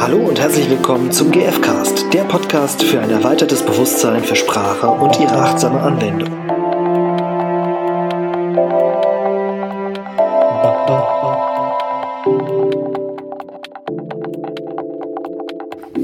[0.00, 5.20] Hallo und herzlich willkommen zum GFcast, der Podcast für ein erweitertes Bewusstsein für Sprache und
[5.20, 6.30] ihre achtsame Anwendung.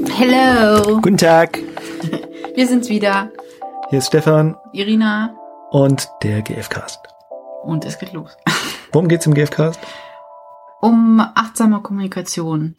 [0.09, 1.57] Hello, Guten Tag,
[2.55, 3.31] wir sind's wieder.
[3.89, 5.35] hier ist Stefan Irina
[5.71, 6.99] und der GFcast.
[7.63, 8.37] und es geht los.
[8.91, 9.79] Worum geht's im GFcast?
[10.81, 12.75] Um achtsame Kommunikation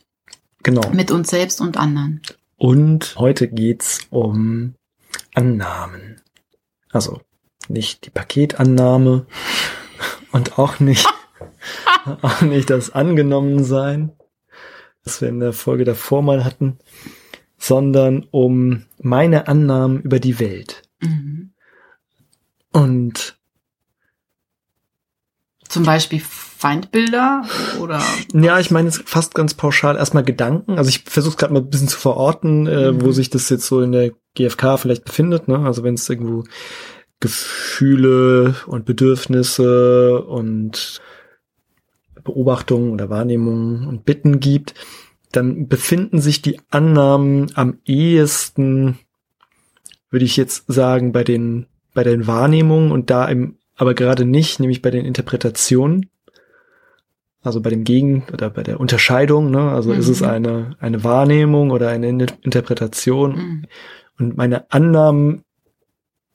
[0.63, 0.89] Genau.
[0.91, 2.21] mit uns selbst und anderen.
[2.57, 4.75] Und heute geht's um
[5.35, 6.21] Annahmen.
[6.91, 7.21] Also
[7.69, 9.27] nicht die Paketannahme
[10.33, 11.07] und auch nicht,
[12.23, 14.13] auch nicht das Angenommensein,
[15.05, 16.79] das wir in der Folge davor mal hatten,
[17.57, 20.83] sondern um meine Annahmen über die Welt.
[21.01, 21.53] Mhm.
[22.73, 23.38] Und
[25.69, 27.45] Zum Beispiel Feindbilder
[27.81, 28.01] oder
[28.33, 30.77] Ja, ich meine jetzt fast ganz pauschal erstmal Gedanken.
[30.79, 33.03] Also ich versuche es gerade mal ein bisschen zu verorten, äh, Mhm.
[33.03, 35.47] wo sich das jetzt so in der GfK vielleicht befindet.
[35.49, 35.59] Ne?
[35.59, 36.45] Also wenn es irgendwo
[37.21, 41.01] Gefühle und Bedürfnisse und
[42.25, 44.75] Beobachtungen oder Wahrnehmungen und Bitten gibt,
[45.33, 48.99] dann befinden sich die Annahmen am ehesten,
[50.11, 54.61] würde ich jetzt sagen, bei den bei den Wahrnehmungen und da im aber gerade nicht,
[54.61, 56.11] nämlich bei den Interpretationen.
[57.41, 59.71] Also bei dem Gegen oder bei der Unterscheidung, ne?
[59.71, 60.27] Also ist es Mhm.
[60.29, 63.37] eine, eine Wahrnehmung oder eine In- Interpretation.
[63.37, 63.65] Mhm.
[64.19, 65.45] Und meine Annahmen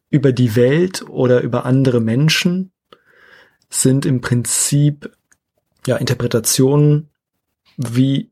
[0.09, 2.71] über die Welt oder über andere Menschen
[3.69, 5.11] sind im Prinzip
[5.85, 7.09] ja Interpretationen
[7.75, 8.29] wie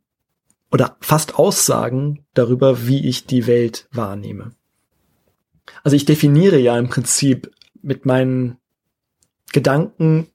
[0.71, 4.51] oder fast Aussagen darüber, wie ich die Welt wahrnehme.
[5.83, 7.51] Also ich definiere ja im Prinzip
[7.81, 8.57] mit meinen
[9.53, 10.27] Gedanken,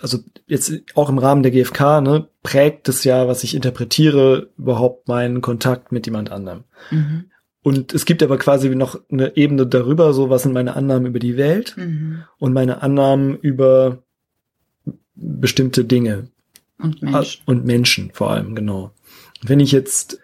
[0.00, 5.08] also jetzt auch im Rahmen der GfK, ne, prägt es ja, was ich interpretiere, überhaupt
[5.08, 6.64] meinen Kontakt mit jemand anderem.
[6.90, 7.24] Mhm.
[7.62, 11.20] Und es gibt aber quasi noch eine Ebene darüber, so was sind meine Annahmen über
[11.20, 12.24] die Welt Mhm.
[12.38, 14.02] und meine Annahmen über
[15.14, 16.28] bestimmte Dinge
[16.78, 17.42] Und Mensch.
[17.46, 18.92] und Menschen vor allem, genau.
[19.42, 20.18] Wenn ich jetzt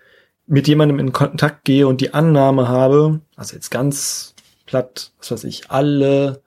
[0.46, 4.34] mit jemandem in Kontakt gehe und die Annahme habe, also jetzt ganz
[4.66, 6.42] platt, was weiß ich, alle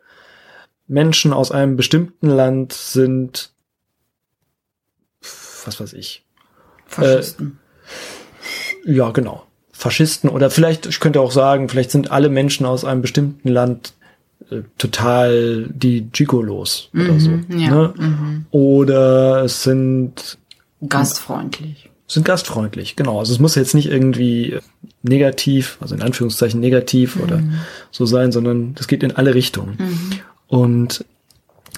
[0.91, 3.51] Menschen aus einem bestimmten Land sind,
[5.65, 6.23] was weiß ich,
[6.85, 7.59] Faschisten.
[8.85, 9.45] ja, genau.
[9.71, 13.93] Faschisten oder vielleicht, ich könnte auch sagen, vielleicht sind alle Menschen aus einem bestimmten Land
[14.51, 17.29] äh, total die Gigolos oder so.
[17.31, 17.69] Mhm, ja.
[17.69, 17.93] Ne?
[17.97, 18.45] Mhm.
[18.51, 20.37] Oder es sind,
[20.87, 21.89] Gastfreundlich.
[22.07, 23.17] sind gastfreundlich, genau.
[23.19, 24.59] Also es muss jetzt nicht irgendwie
[25.03, 27.53] negativ, also in Anführungszeichen negativ oder Mhm.
[27.91, 29.77] so sein, sondern das geht in alle Richtungen.
[29.79, 30.19] Mhm.
[30.51, 31.05] Und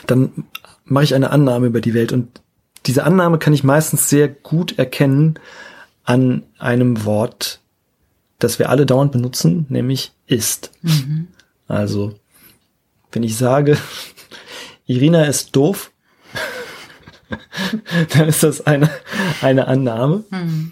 [0.07, 0.45] dann
[0.83, 2.41] mache ich eine Annahme über die Welt und
[2.87, 5.37] diese Annahme kann ich meistens sehr gut erkennen
[6.03, 7.59] an einem Wort,
[8.39, 10.71] das wir alle dauernd benutzen, nämlich ist.
[10.81, 11.27] Mhm.
[11.67, 12.15] Also,
[13.11, 13.77] wenn ich sage,
[14.87, 15.91] Irina ist doof,
[18.09, 18.89] dann ist das eine,
[19.41, 20.23] eine Annahme.
[20.31, 20.71] Mhm.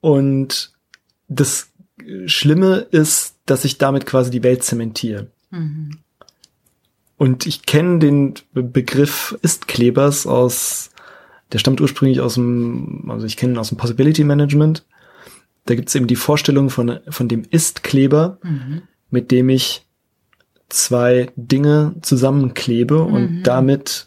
[0.00, 0.70] Und
[1.26, 1.70] das
[2.26, 5.26] Schlimme ist, dass ich damit quasi die Welt zementiere.
[5.50, 5.98] Mhm.
[7.18, 10.90] Und ich kenne den Be- Begriff Ist-Klebers aus,
[11.52, 14.84] der stammt ursprünglich aus dem, also ich kenne ihn aus dem Possibility Management.
[15.66, 18.82] Da gibt es eben die Vorstellung von, von dem Ist-Kleber, Mhm.
[19.10, 19.84] mit dem ich
[20.68, 23.42] zwei Dinge zusammenklebe und Mhm.
[23.42, 24.06] damit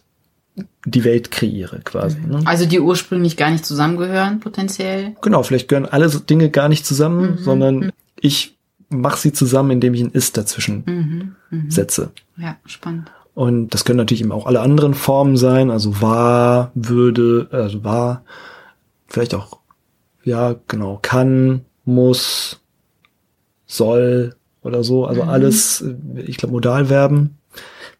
[0.85, 2.19] die Welt kreiere quasi.
[2.19, 2.41] Ne?
[2.45, 5.15] Also die ursprünglich gar nicht zusammengehören, potenziell.
[5.21, 7.37] Genau, vielleicht gehören alle Dinge gar nicht zusammen, Mhm.
[7.37, 8.57] sondern ich
[8.91, 11.35] mache sie zusammen, indem ich ein Ist dazwischen Mhm.
[11.49, 11.71] Mhm.
[11.71, 12.11] setze.
[12.37, 13.11] Ja, spannend.
[13.33, 18.23] Und das können natürlich eben auch alle anderen Formen sein, also war, würde, also war,
[19.07, 19.57] vielleicht auch,
[20.23, 22.59] ja, genau, kann, muss,
[23.65, 25.05] soll oder so.
[25.05, 25.29] Also Mhm.
[25.29, 25.83] alles,
[26.17, 27.37] ich glaube, Modalverben.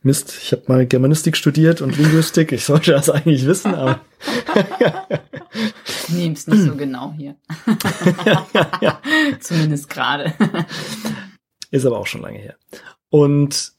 [0.03, 2.52] Mist, ich habe mal Germanistik studiert und Linguistik.
[2.52, 4.00] Ich sollte das eigentlich wissen, aber
[6.11, 7.35] nehme es nicht so genau hier.
[9.40, 10.34] Zumindest gerade.
[11.72, 12.55] ist aber auch schon lange her.
[13.09, 13.73] Und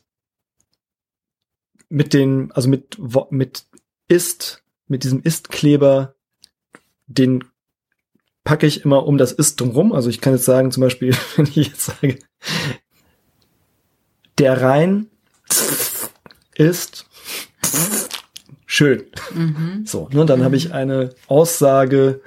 [1.88, 2.98] mit den, also mit,
[3.30, 3.66] mit
[4.08, 6.14] ist, mit diesem Ist-Kleber,
[7.06, 7.44] den
[8.44, 9.92] packe ich immer um das Ist drumrum.
[9.92, 12.18] Also ich kann jetzt sagen, zum Beispiel, wenn ich jetzt sage,
[14.38, 15.08] der Rhein
[16.54, 17.06] ist
[18.72, 19.02] schön.
[19.34, 19.84] Mhm.
[19.84, 22.20] So, ne, dann habe ich eine Aussage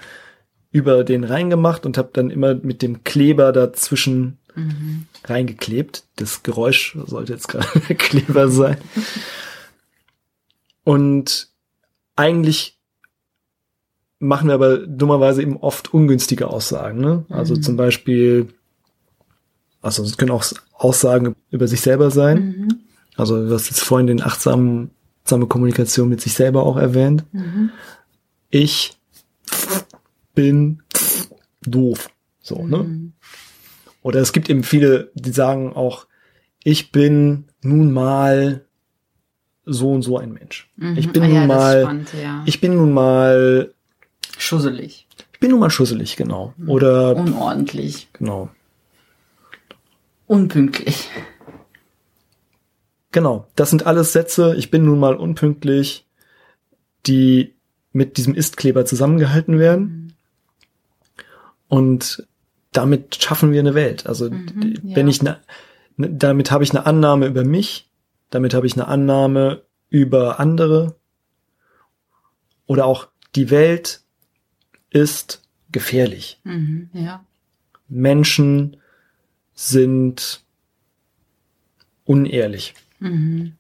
[0.71, 5.07] über den Rhein gemacht und habe dann immer mit dem Kleber dazwischen Mhm.
[5.25, 6.03] reingeklebt.
[6.17, 8.77] Das Geräusch sollte jetzt gerade der Kleber sein.
[10.83, 11.49] Und
[12.15, 12.77] eigentlich
[14.19, 16.99] machen wir aber dummerweise eben oft ungünstige Aussagen.
[17.01, 17.25] Ne?
[17.29, 17.61] Also Mhm.
[17.63, 18.47] zum Beispiel,
[19.81, 22.37] also es können auch Aussagen über sich selber sein.
[22.37, 22.79] Mhm.
[23.17, 24.91] Also du hast jetzt vorhin den achtsamen,
[25.25, 27.23] achtsame Kommunikation mit sich selber auch erwähnt.
[27.31, 27.71] Mhm.
[28.51, 28.93] Ich
[30.35, 30.83] bin
[31.63, 32.11] doof.
[32.41, 32.77] So, ne?
[32.77, 33.13] Mhm.
[34.03, 36.05] Oder es gibt eben viele, die sagen auch,
[36.63, 38.65] ich bin nun mal
[39.65, 40.69] so und so ein Mensch.
[40.75, 40.95] Mhm.
[40.95, 42.43] Ich bin ah, nun ja, mal, spannend, ja.
[42.45, 43.73] ich bin nun mal,
[44.37, 45.07] Schusselig.
[45.33, 46.53] ich bin nun mal schusselig, genau.
[46.67, 48.09] Oder, Unordentlich.
[48.13, 48.51] genau,
[50.27, 51.09] Unpünktlich.
[53.15, 53.47] Genau.
[53.55, 56.05] Das sind alles Sätze, ich bin nun mal unpünktlich,
[57.07, 57.53] die
[57.93, 60.13] mit diesem Ist-Kleber zusammengehalten werden.
[61.67, 62.27] Und
[62.73, 64.05] damit schaffen wir eine Welt.
[64.05, 64.95] Also Mhm, d- ja.
[64.97, 65.39] wenn ich ne,
[65.97, 67.89] damit habe ich eine Annahme über mich,
[68.29, 70.95] damit habe ich eine Annahme über andere
[72.67, 74.01] oder auch die Welt
[74.89, 75.41] ist
[75.71, 76.39] gefährlich.
[76.43, 76.89] Mhm.
[76.93, 77.23] Ja.
[77.87, 78.77] Menschen
[79.53, 80.41] sind
[82.03, 82.73] unehrlich.
[83.11, 83.53] Mhm.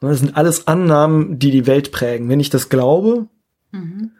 [0.00, 2.28] Das sind alles Annahmen, die die Welt prägen.
[2.28, 3.26] Wenn ich das glaube,
[3.72, 4.12] Mhm.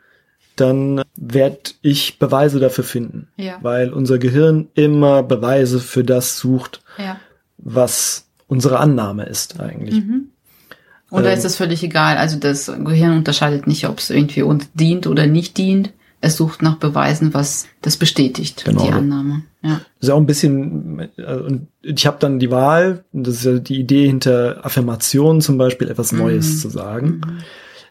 [0.57, 3.29] dann werde ich Beweise dafür finden.
[3.37, 3.59] Ja.
[3.63, 7.19] Weil unser Gehirn immer Beweise für das sucht, Ja.
[7.57, 10.05] was unsere Annahme ist eigentlich.
[10.05, 10.29] Mhm.
[11.09, 12.19] Und da Ähm, ist es völlig egal.
[12.19, 15.93] Also das Gehirn unterscheidet nicht, ob es irgendwie uns dient oder nicht dient.
[16.23, 18.85] Es sucht nach Beweisen, was das bestätigt, Genau.
[18.85, 19.43] die Annahme.
[19.63, 19.81] Ja.
[19.99, 23.59] Das ist auch ein bisschen, äh, und ich habe dann die Wahl, das ist ja
[23.59, 26.59] die Idee hinter Affirmationen zum Beispiel, etwas Neues Mhm.
[26.59, 27.07] zu sagen.
[27.25, 27.39] Mhm.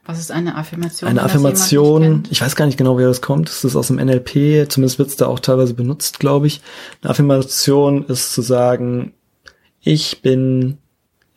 [0.06, 1.08] Was ist eine Affirmation?
[1.10, 4.68] Eine Affirmation, ich weiß gar nicht genau, wer das kommt, das ist aus dem NLP,
[4.70, 6.62] zumindest wird es da auch teilweise benutzt, glaube ich.
[7.04, 9.14] Eine Affirmation ist zu sagen,
[9.82, 10.78] ich bin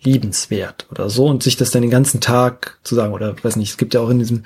[0.04, 3.70] liebenswert oder so und sich das dann den ganzen Tag zu sagen oder weiß nicht,
[3.70, 4.42] es gibt ja auch in diesem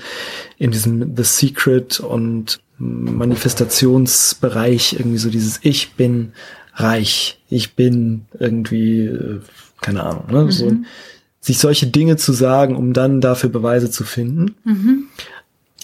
[0.58, 6.32] in diesem The Secret und Manifestationsbereich irgendwie so dieses ich bin
[6.74, 9.40] reich, ich bin irgendwie äh,
[9.80, 10.84] keine Ahnung, ne, so Mhm.
[11.40, 14.56] sich solche Dinge zu sagen, um dann dafür Beweise zu finden.
[14.64, 15.04] Mhm.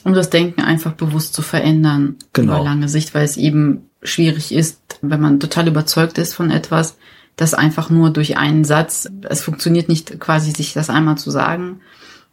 [0.05, 2.57] Um das Denken einfach bewusst zu verändern Genau.
[2.57, 6.97] über lange Sicht, weil es eben schwierig ist, wenn man total überzeugt ist von etwas,
[7.43, 11.81] das einfach nur durch einen Satz, es funktioniert nicht quasi, sich das einmal zu sagen,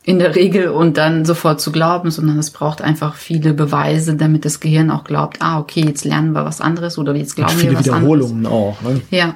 [0.04, 4.46] in der Regel und dann sofort zu glauben, sondern es braucht einfach viele Beweise, damit
[4.46, 7.54] das Gehirn auch glaubt, ah, okay, jetzt lernen wir was anderes oder jetzt Und glauben
[7.54, 8.02] wir viele was anderes.
[8.02, 8.82] Wiederholungen auch.
[8.82, 9.02] Ne?
[9.12, 9.36] Ja.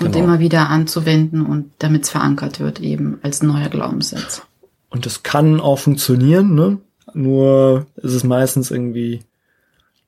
[0.00, 0.24] Und Genau.
[0.24, 4.42] immer wieder anzuwenden und damit es verankert wird eben als neuer Glaubenssatz.
[4.90, 6.78] Und das kann auch funktionieren, ne?
[7.12, 9.20] Nur ist es meistens irgendwie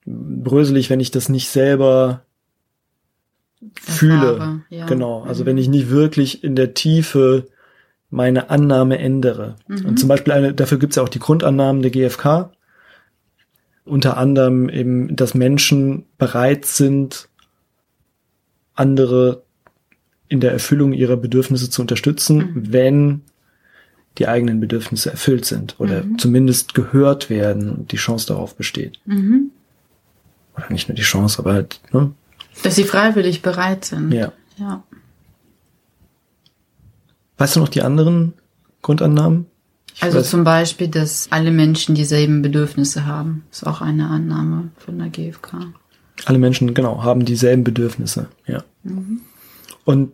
[0.04, 2.22] bröselig, wenn ich das nicht selber
[3.80, 4.60] fühle.
[4.70, 4.86] Ja.
[4.86, 5.22] Genau.
[5.22, 5.46] Also Mhm.
[5.46, 7.46] wenn ich nicht wirklich in der Tiefe
[8.10, 9.56] meine Annahme ändere.
[9.68, 9.84] Mhm.
[9.86, 12.50] Und zum Beispiel eine, dafür gibt es ja auch die Grundannahmen der GfK.
[13.84, 17.28] Unter anderem eben, dass Menschen bereit sind,
[18.74, 19.42] andere
[20.28, 22.72] in der Erfüllung ihrer Bedürfnisse zu unterstützen, Mhm.
[22.72, 23.20] wenn
[24.18, 26.18] die eigenen Bedürfnisse erfüllt sind oder Mhm.
[26.18, 28.98] zumindest gehört werden und die Chance darauf besteht.
[29.04, 29.50] Mhm.
[30.56, 32.12] Oder nicht nur die Chance, aber halt, ne?
[32.62, 34.12] Dass sie freiwillig bereit sind.
[34.12, 34.32] Ja.
[34.58, 34.82] Ja.
[37.38, 38.32] Weißt du noch die anderen
[38.82, 39.46] Grundannahmen?
[39.94, 43.44] Ich Also weiß- zum Beispiel, dass alle Menschen dieselben Bedürfnisse haben.
[43.50, 45.72] Ist auch eine Annahme von der GfK.
[46.24, 48.64] alle Menschen, genau, haben dieselben Bedürfnisse, ja.
[48.84, 49.20] Mhm.
[49.84, 50.12] Und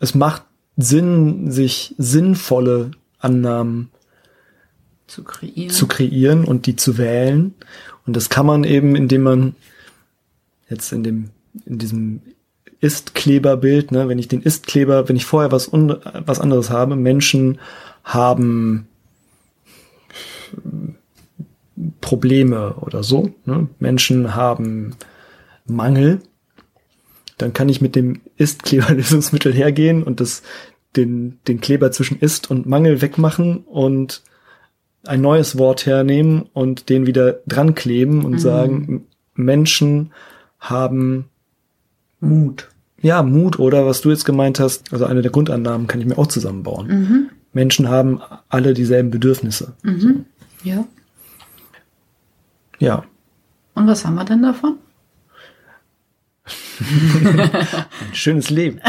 [0.00, 0.42] es macht
[0.76, 2.90] Sinn, sich sinnvolle
[3.20, 3.90] Annahmen
[5.06, 5.70] Zu kreieren.
[5.70, 7.54] zu kreieren und die zu wählen.
[8.06, 9.54] Und das kann man eben, indem man
[10.68, 11.30] jetzt in dem,
[11.66, 12.22] in diesem
[12.80, 17.58] Ist-Kleber-Bild, ne, wenn ich den Ist-Kleber, wenn ich vorher was, un, was anderes habe, Menschen
[18.04, 18.88] haben
[22.00, 23.68] Probleme oder so, ne?
[23.78, 24.96] Menschen haben
[25.66, 26.20] Mangel,
[27.38, 30.42] dann kann ich mit dem Ist-Kleber-Lösungsmittel hergehen und das,
[30.96, 34.22] den, den Kleber zwischen Ist und Mangel wegmachen und
[35.06, 38.38] ein neues Wort hernehmen und den wieder dran kleben und Mhm.
[38.38, 40.12] sagen, Menschen
[40.58, 41.26] haben
[42.20, 42.68] Mut.
[43.00, 46.18] ja Mut oder was du jetzt gemeint hast, also eine der Grundannahmen kann ich mir
[46.18, 46.86] auch zusammenbauen.
[46.86, 47.30] Mhm.
[47.52, 49.72] Menschen haben alle dieselben Bedürfnisse.
[49.82, 50.24] Mhm.
[50.62, 50.84] Ja.
[52.78, 53.04] Ja,
[53.74, 54.78] Und was haben wir denn davon?
[56.80, 58.80] ein schönes Leben.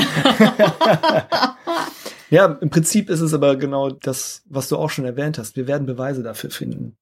[2.29, 5.55] ja, im Prinzip ist es aber genau das, was du auch schon erwähnt hast.
[5.55, 6.95] Wir werden Beweise dafür finden.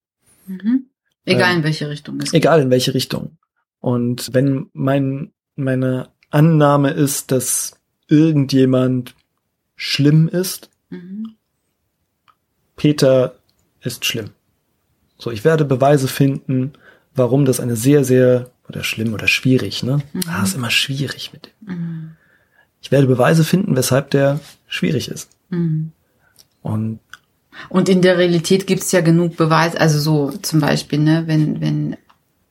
[0.47, 0.85] Mhm.
[1.25, 2.41] Egal Ähm, in welche Richtung es geht.
[2.41, 3.37] Egal in welche Richtung.
[3.79, 9.15] Und wenn mein, meine Annahme ist, dass irgendjemand
[9.75, 11.35] schlimm ist, Mhm.
[12.75, 13.35] Peter
[13.81, 14.31] ist schlimm.
[15.17, 16.73] So, ich werde Beweise finden,
[17.13, 20.01] warum das eine sehr, sehr, oder schlimm oder schwierig, ne?
[20.13, 20.21] Mhm.
[20.27, 21.75] Ah, ist immer schwierig mit dem.
[21.75, 22.11] Mhm.
[22.81, 25.29] Ich werde Beweise finden, weshalb der schwierig ist.
[25.49, 25.91] Mhm.
[26.61, 26.99] Und
[27.67, 31.59] und in der Realität gibt es ja genug Beweise, also so zum Beispiel, ne, wenn,
[31.59, 31.97] wenn,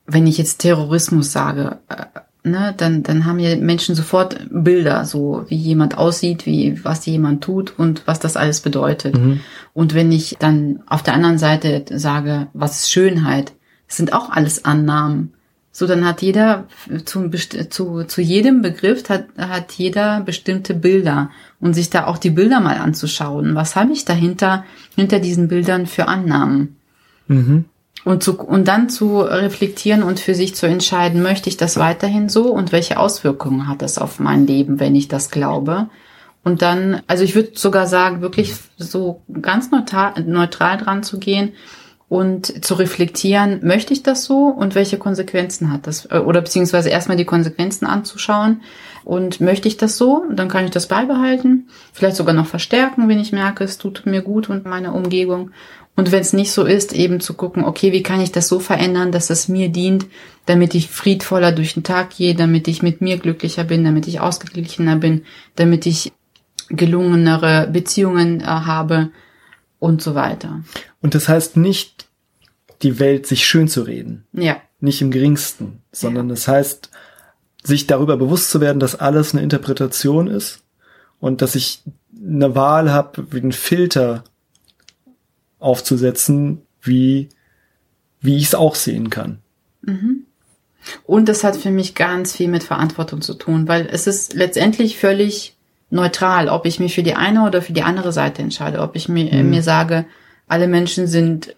[0.04, 2.04] wenn ich jetzt Terrorismus sage, äh,
[2.44, 7.42] ne, dann, dann haben ja Menschen sofort Bilder, so wie jemand aussieht, wie was jemand
[7.44, 9.16] tut und was das alles bedeutet.
[9.18, 9.40] Mhm.
[9.74, 13.52] Und wenn ich dann auf der anderen Seite sage, was ist Schönheit,
[13.86, 15.32] sind auch alles Annahmen.
[15.70, 16.66] So, dann hat jeder
[17.04, 21.30] zu, zu, zu jedem Begriff hat, hat jeder bestimmte Bilder
[21.60, 23.54] und sich da auch die Bilder mal anzuschauen.
[23.54, 24.64] Was habe ich dahinter,
[24.96, 26.76] hinter diesen Bildern für Annahmen?
[27.28, 27.66] Mhm.
[28.04, 32.28] Und, zu, und dann zu reflektieren und für sich zu entscheiden, möchte ich das weiterhin
[32.28, 35.88] so und welche Auswirkungen hat das auf mein Leben, wenn ich das glaube?
[36.44, 41.52] Und dann, also ich würde sogar sagen, wirklich so ganz neutral, neutral dran zu gehen,
[42.08, 46.06] und zu reflektieren, möchte ich das so und welche Konsequenzen hat das?
[46.06, 48.62] Äh, oder beziehungsweise erstmal die Konsequenzen anzuschauen
[49.04, 53.20] und möchte ich das so, dann kann ich das beibehalten, vielleicht sogar noch verstärken, wenn
[53.20, 55.50] ich merke, es tut mir gut und meiner Umgebung.
[55.96, 58.60] Und wenn es nicht so ist, eben zu gucken, okay, wie kann ich das so
[58.60, 60.06] verändern, dass es mir dient,
[60.46, 64.20] damit ich friedvoller durch den Tag gehe, damit ich mit mir glücklicher bin, damit ich
[64.20, 65.24] ausgeglichener bin,
[65.56, 66.12] damit ich
[66.70, 69.10] gelungenere Beziehungen äh, habe
[69.78, 70.62] und so weiter.
[71.00, 72.08] Und das heißt nicht,
[72.82, 74.24] die Welt sich schön zu reden.
[74.32, 74.60] Ja.
[74.80, 76.34] Nicht im geringsten, sondern ja.
[76.34, 76.90] das heißt,
[77.62, 80.62] sich darüber bewusst zu werden, dass alles eine Interpretation ist
[81.20, 81.82] und dass ich
[82.16, 84.24] eine Wahl habe, wie einen Filter
[85.58, 87.28] aufzusetzen, wie,
[88.20, 89.38] wie ich es auch sehen kann.
[89.82, 90.24] Mhm.
[91.04, 94.96] Und das hat für mich ganz viel mit Verantwortung zu tun, weil es ist letztendlich
[94.98, 95.57] völlig
[95.90, 99.08] neutral, ob ich mich für die eine oder für die andere Seite entscheide, ob ich
[99.08, 99.50] mir, mhm.
[99.50, 100.04] mir sage,
[100.46, 101.54] alle Menschen sind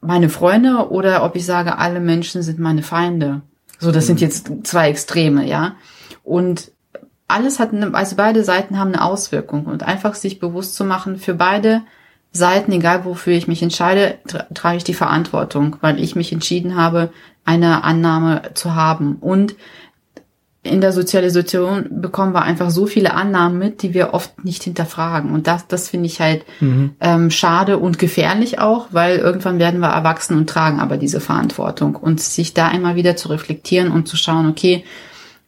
[0.00, 3.42] meine Freunde oder ob ich sage, alle Menschen sind meine Feinde.
[3.78, 4.06] So, das mhm.
[4.08, 5.76] sind jetzt zwei Extreme, ja.
[6.24, 6.72] Und
[7.28, 11.16] alles hat, eine, also beide Seiten haben eine Auswirkung und einfach sich bewusst zu machen,
[11.16, 11.82] für beide
[12.32, 16.76] Seiten, egal wofür ich mich entscheide, tra trage ich die Verantwortung, weil ich mich entschieden
[16.76, 17.10] habe,
[17.44, 19.16] eine Annahme zu haben.
[19.16, 19.54] Und
[20.64, 25.32] in der Sozialisation bekommen wir einfach so viele Annahmen mit, die wir oft nicht hinterfragen.
[25.32, 26.94] Und das, das finde ich halt mhm.
[27.00, 31.96] ähm, schade und gefährlich auch, weil irgendwann werden wir erwachsen und tragen aber diese Verantwortung.
[31.96, 34.84] Und sich da immer wieder zu reflektieren und zu schauen, okay,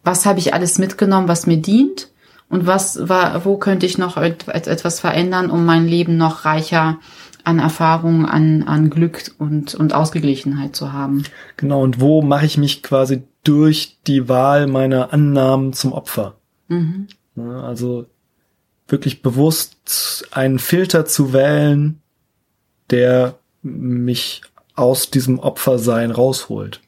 [0.03, 2.09] was habe ich alles mitgenommen, was mir dient?
[2.49, 6.99] Und was war, wo könnte ich noch etwas verändern, um mein Leben noch reicher
[7.45, 11.25] an Erfahrung, an, an Glück und, und Ausgeglichenheit zu haben.
[11.57, 16.35] Genau, und wo mache ich mich quasi durch die Wahl meiner Annahmen zum Opfer?
[16.69, 17.07] Mhm.
[17.37, 18.07] Also
[18.89, 22.01] wirklich bewusst einen Filter zu wählen,
[22.91, 24.43] der mich
[24.75, 26.81] aus diesem Opfersein rausholt.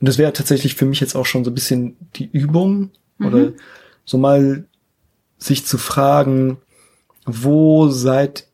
[0.00, 3.26] Und das wäre tatsächlich für mich jetzt auch schon so ein bisschen die Übung mhm.
[3.26, 3.52] oder
[4.04, 4.64] so mal
[5.38, 6.58] sich zu fragen,
[7.24, 8.48] wo seid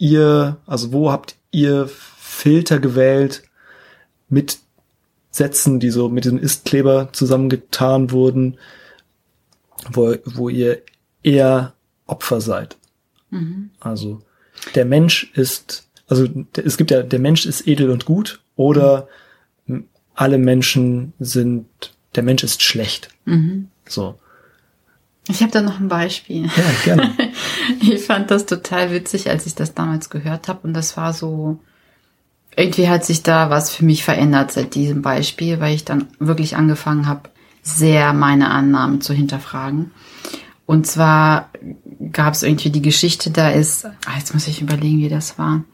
[0.00, 3.44] ihr, also wo habt ihr Filter gewählt
[4.28, 4.58] mit
[5.30, 8.58] Sätzen, die so mit diesem Ist-Kleber zusammengetan wurden,
[9.92, 10.82] wo, wo ihr
[11.22, 11.74] eher
[12.06, 12.76] Opfer seid.
[13.30, 13.70] Mhm.
[13.78, 14.22] Also
[14.74, 16.26] der Mensch ist, also
[16.56, 19.06] es gibt ja, der Mensch ist edel und gut oder
[19.66, 19.84] mhm.
[20.14, 21.66] alle Menschen sind,
[22.16, 23.10] der Mensch ist schlecht.
[23.26, 23.68] Mhm.
[23.86, 24.18] So.
[25.28, 26.46] Ich habe da noch ein Beispiel.
[26.46, 27.14] Ja, gerne.
[27.80, 30.60] ich fand das total witzig, als ich das damals gehört habe.
[30.62, 31.58] Und das war so,
[32.56, 36.56] irgendwie hat sich da was für mich verändert seit diesem Beispiel, weil ich dann wirklich
[36.56, 37.30] angefangen habe,
[37.62, 39.92] sehr meine Annahmen zu hinterfragen.
[40.66, 41.50] Und zwar
[42.12, 45.64] gab es irgendwie die Geschichte, da ist, ah, jetzt muss ich überlegen, wie das war.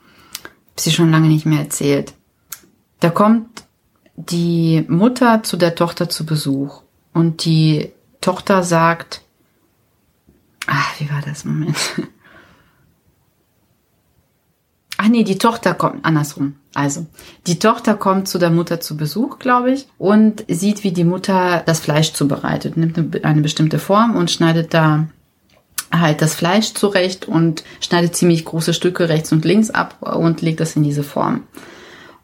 [0.42, 2.14] Hab sie schon lange nicht mehr erzählt.
[3.00, 3.64] Da kommt
[4.16, 9.20] die Mutter zu der Tochter zu Besuch und die Tochter sagt,
[10.66, 11.44] Ach, wie war das?
[11.44, 11.76] Moment.
[14.98, 16.56] Ach nee, die Tochter kommt andersrum.
[16.74, 17.06] Also,
[17.46, 21.62] die Tochter kommt zu der Mutter zu Besuch, glaube ich, und sieht, wie die Mutter
[21.66, 25.06] das Fleisch zubereitet, nimmt eine, bestimmte Form und schneidet da
[25.92, 30.60] halt das Fleisch zurecht und schneidet ziemlich große Stücke rechts und links ab und legt
[30.60, 31.44] das in diese Form.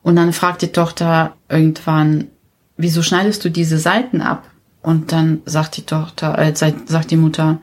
[0.03, 2.29] Und dann fragt die Tochter irgendwann,
[2.77, 4.49] wieso schneidest du diese Seiten ab?
[4.83, 7.61] Und dann sagt die Tochter, äh, sagt die Mutter,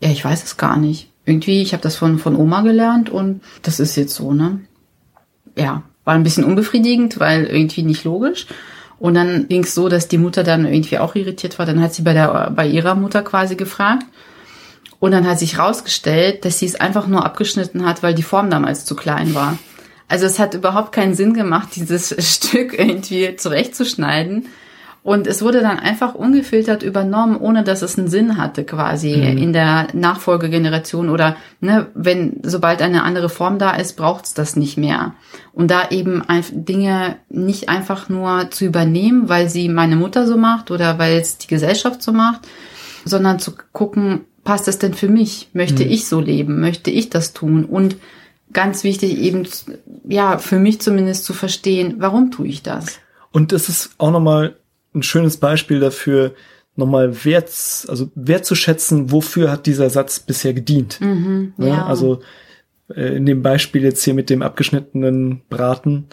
[0.00, 1.10] ja, ich weiß es gar nicht.
[1.24, 4.60] Irgendwie, ich habe das von, von Oma gelernt und das ist jetzt so, ne?
[5.56, 8.46] Ja, war ein bisschen unbefriedigend, weil irgendwie nicht logisch.
[8.98, 11.66] Und dann ging es so, dass die Mutter dann irgendwie auch irritiert war.
[11.66, 14.04] Dann hat sie bei, der, bei ihrer Mutter quasi gefragt.
[14.98, 18.50] Und dann hat sich rausgestellt, dass sie es einfach nur abgeschnitten hat, weil die Form
[18.50, 19.58] damals zu klein war.
[20.08, 24.46] Also es hat überhaupt keinen Sinn gemacht, dieses Stück irgendwie zurechtzuschneiden.
[25.02, 29.38] Und es wurde dann einfach ungefiltert übernommen, ohne dass es einen Sinn hatte quasi mhm.
[29.38, 34.76] in der Nachfolgegeneration oder ne, wenn sobald eine andere Form da ist, braucht's das nicht
[34.76, 35.14] mehr.
[35.54, 40.70] Und da eben Dinge nicht einfach nur zu übernehmen, weil sie meine Mutter so macht
[40.70, 42.42] oder weil es die Gesellschaft so macht,
[43.06, 45.48] sondern zu gucken, passt es denn für mich?
[45.54, 45.90] Möchte mhm.
[45.90, 46.60] ich so leben?
[46.60, 47.64] Möchte ich das tun?
[47.64, 47.96] Und
[48.52, 49.48] ganz wichtig eben,
[50.06, 52.98] ja, für mich zumindest zu verstehen, warum tue ich das?
[53.32, 54.56] Und das ist auch nochmal
[54.94, 56.34] ein schönes Beispiel dafür,
[56.76, 57.50] nochmal wert,
[57.88, 61.00] also wertzuschätzen, wofür hat dieser Satz bisher gedient.
[61.00, 61.66] Mhm, ja.
[61.66, 61.86] ja.
[61.86, 62.20] Also
[62.94, 66.06] äh, in dem Beispiel jetzt hier mit dem abgeschnittenen Braten,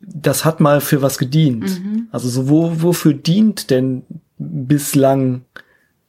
[0.00, 1.80] das hat mal für was gedient.
[1.80, 2.08] Mhm.
[2.10, 4.02] Also so wo, wofür dient denn
[4.38, 5.42] bislang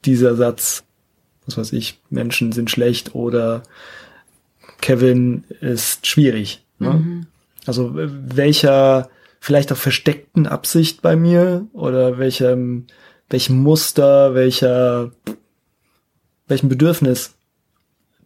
[0.04, 0.84] dieser Satz?
[1.46, 3.62] Was weiß ich, Menschen sind schlecht oder
[4.80, 6.64] Kevin ist schwierig.
[6.78, 6.94] Ne?
[6.94, 7.26] Mhm.
[7.66, 9.08] Also welcher
[9.44, 12.86] vielleicht auch versteckten Absicht bei mir oder welchem,
[13.28, 15.12] welchem Muster, welcher,
[16.48, 17.34] welchem Bedürfnis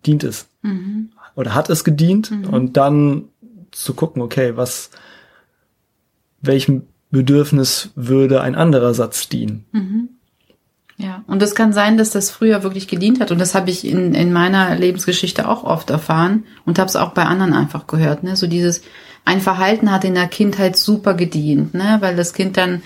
[0.07, 0.47] dient es?
[0.63, 1.11] Mhm.
[1.35, 2.31] Oder hat es gedient?
[2.31, 2.45] Mhm.
[2.45, 3.25] Und dann
[3.73, 4.91] zu gucken, okay, was,
[6.41, 9.65] welchem Bedürfnis würde ein anderer Satz dienen?
[9.73, 10.11] Mhm.
[10.99, 13.33] Ja, und es kann sein, dass das früher wirklich gedient hat.
[13.33, 17.11] Und das habe ich in, in meiner Lebensgeschichte auch oft erfahren und habe es auch
[17.11, 18.23] bei anderen einfach gehört.
[18.23, 18.37] Ne?
[18.37, 18.83] So dieses,
[19.25, 21.99] ein Verhalten hat in der Kindheit super gedient, ne?
[22.01, 22.83] weil das Kind dann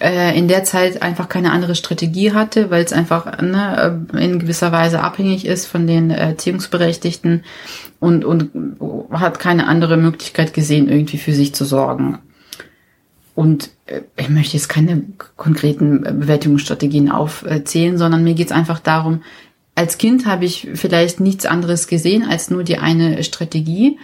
[0.00, 4.38] äh, in der Zeit einfach keine andere Strategie hatte, weil es einfach ne, äh, in
[4.38, 7.44] gewisser Weise abhängig ist von den Erziehungsberechtigten
[7.98, 8.50] und, und
[9.10, 12.18] hat keine andere Möglichkeit gesehen, irgendwie für sich zu sorgen.
[13.34, 15.02] Und äh, ich möchte jetzt keine
[15.36, 19.22] konkreten Bewältigungsstrategien aufzählen, sondern mir geht es einfach darum,
[19.74, 23.98] als Kind habe ich vielleicht nichts anderes gesehen als nur die eine Strategie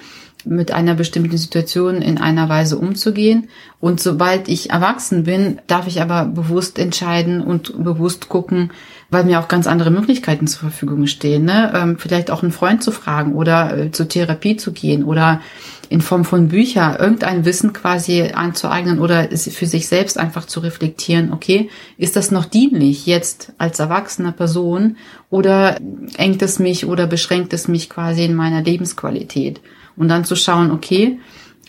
[0.47, 3.49] mit einer bestimmten Situation in einer Weise umzugehen.
[3.81, 8.71] Und sobald ich erwachsen bin, darf ich aber bewusst entscheiden und bewusst gucken,
[9.11, 11.45] weil mir auch ganz andere Möglichkeiten zur Verfügung stehen.
[11.45, 11.73] Ne?
[11.75, 15.41] Ähm, vielleicht auch einen Freund zu fragen oder äh, zur Therapie zu gehen oder
[15.89, 21.33] in Form von Bücher irgendein Wissen quasi anzueignen oder für sich selbst einfach zu reflektieren,
[21.33, 24.97] okay, ist das noch dienlich jetzt als erwachsene Person
[25.31, 25.77] oder
[26.17, 29.61] engt es mich oder beschränkt es mich quasi in meiner Lebensqualität?
[29.97, 31.19] Und dann zu schauen, okay,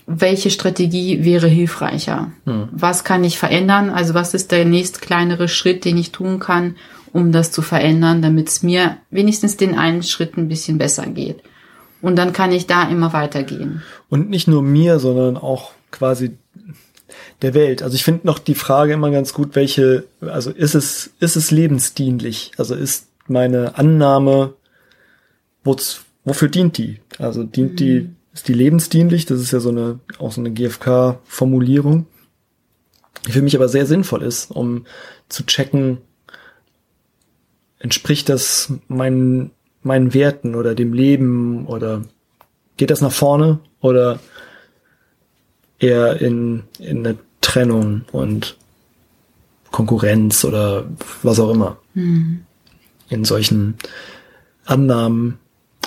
[0.06, 2.32] welche Strategie wäre hilfreicher?
[2.46, 2.70] Hm.
[2.72, 3.90] Was kann ich verändern?
[3.90, 6.76] Also was ist der nächst kleinere Schritt, den ich tun kann,
[7.12, 11.44] um das zu verändern, damit es mir wenigstens den einen Schritt ein bisschen besser geht?
[12.02, 13.82] Und dann kann ich da immer weitergehen.
[14.08, 16.38] Und nicht nur mir, sondern auch quasi
[17.42, 17.84] der Welt.
[17.84, 21.52] Also ich finde noch die Frage immer ganz gut, welche, also ist es, ist es
[21.52, 22.52] lebensdienlich?
[22.58, 24.54] Also ist meine Annahme,
[25.64, 27.00] wozu, wofür dient die?
[27.20, 27.76] Also dient mhm.
[27.76, 29.26] die ist die lebensdienlich?
[29.26, 32.06] Das ist ja so eine, auch so eine GfK-Formulierung,
[33.26, 34.86] die für mich aber sehr sinnvoll ist, um
[35.28, 35.98] zu checken,
[37.80, 39.50] entspricht das meinen,
[39.82, 42.04] meinen Werten oder dem Leben oder
[42.78, 44.20] geht das nach vorne oder
[45.80, 48.56] eher in, in eine Trennung und
[49.72, 50.86] Konkurrenz oder
[51.24, 52.42] was auch immer mhm.
[53.10, 53.78] in solchen
[54.66, 55.40] Annahmen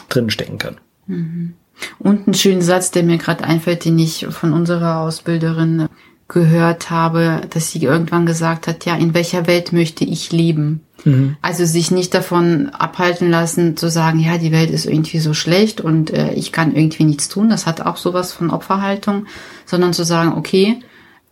[0.08, 0.78] drinstecken kann.
[1.06, 1.54] Mhm.
[1.98, 5.88] Und ein schöner Satz, der mir gerade einfällt, den ich von unserer Ausbilderin
[6.28, 10.80] gehört habe, dass sie irgendwann gesagt hat, ja, in welcher Welt möchte ich leben?
[11.04, 11.36] Mhm.
[11.42, 15.80] Also sich nicht davon abhalten lassen zu sagen, ja, die Welt ist irgendwie so schlecht
[15.80, 17.50] und äh, ich kann irgendwie nichts tun.
[17.50, 19.26] Das hat auch sowas von Opferhaltung,
[19.66, 20.80] sondern zu sagen, okay,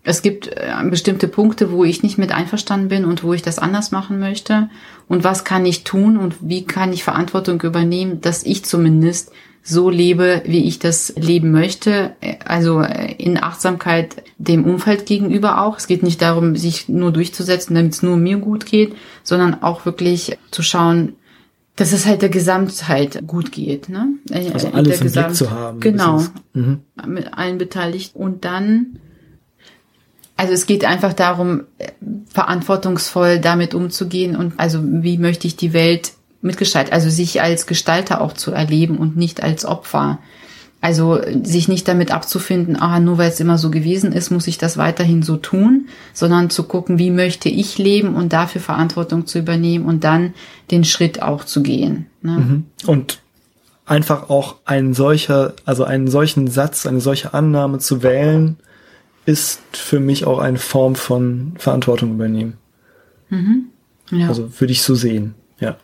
[0.03, 3.59] es gibt äh, bestimmte Punkte, wo ich nicht mit einverstanden bin und wo ich das
[3.59, 4.69] anders machen möchte.
[5.07, 9.33] Und was kann ich tun und wie kann ich Verantwortung übernehmen, dass ich zumindest
[9.69, 12.13] so lebe, wie ich das leben möchte.
[12.45, 15.77] Also in Achtsamkeit dem Umfeld gegenüber auch.
[15.77, 19.85] Es geht nicht darum, sich nur durchzusetzen, damit es nur mir gut geht, sondern auch
[19.85, 21.13] wirklich zu schauen,
[21.77, 23.91] dass es halt der Gesamtheit gut geht.
[23.91, 24.09] Ne?
[24.31, 25.81] Äh, also alles der im Gesamt, Blick zu haben.
[25.81, 26.25] Genau.
[26.55, 26.81] Mhm.
[27.07, 28.19] Mit allen Beteiligten.
[28.19, 28.99] Und dann
[30.39, 31.65] also es geht einfach darum,
[32.29, 38.21] verantwortungsvoll damit umzugehen und also wie möchte ich die Welt mitgestalten, also sich als Gestalter
[38.21, 40.19] auch zu erleben und nicht als Opfer.
[40.81, 44.59] Also sich nicht damit abzufinden, ah, nur weil es immer so gewesen ist, muss ich
[44.59, 49.41] das weiterhin so tun, sondern zu gucken, wie möchte ich leben und dafür Verantwortung zu
[49.41, 50.35] übernehmen und dann
[50.71, 52.07] den Schritt auch zu gehen.
[52.23, 52.31] Ne?
[52.31, 52.65] Mhm.
[52.87, 53.19] Und
[53.87, 58.57] einfach auch einen solcher, also einen solchen Satz, eine solche Annahme zu wählen,
[59.27, 62.55] ist für mich auch eine Form von Verantwortung übernehmen.
[63.31, 63.67] Mhm.
[64.11, 64.29] Ja.
[64.29, 65.77] Also würde ich so sehen, ja.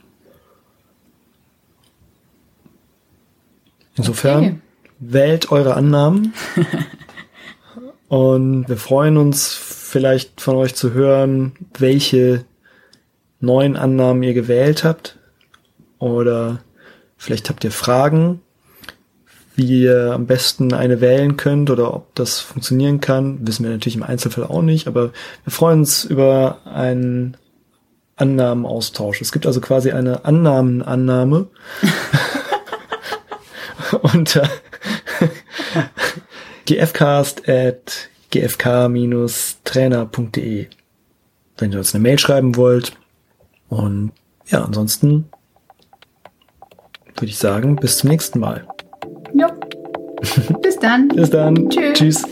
[3.96, 4.58] Insofern okay.
[4.98, 6.34] wählt eure Annahmen.
[8.08, 12.44] Und wir freuen uns vielleicht von euch zu hören, welche
[13.40, 15.18] neuen Annahmen ihr gewählt habt.
[15.98, 16.60] Oder
[17.16, 18.40] vielleicht habt ihr Fragen,
[19.56, 23.46] wie ihr am besten eine wählen könnt oder ob das funktionieren kann.
[23.46, 25.12] Wissen wir natürlich im Einzelfall auch nicht, aber
[25.44, 27.36] wir freuen uns über einen
[28.16, 29.20] Annahmenaustausch.
[29.20, 31.46] Es gibt also quasi eine Annahmenannahme
[34.02, 34.48] unter
[36.66, 40.68] gfcast at gfk-trainer.de
[41.58, 42.92] wenn ihr uns eine Mail schreiben wollt.
[43.68, 44.12] Und
[44.46, 45.28] ja, ansonsten
[47.16, 48.66] würde ich sagen, bis zum nächsten Mal.
[49.32, 49.46] Jo.
[50.62, 51.08] Bis dann.
[51.08, 51.68] Bis dann.
[51.70, 51.92] Tschüss.
[51.94, 52.24] Tschüss.